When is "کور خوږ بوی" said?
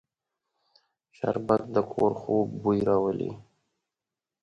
1.93-2.79